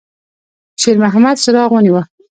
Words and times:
شېرمحمد 0.81 1.35
څراغ 1.43 1.69
ونیوه. 1.73 2.01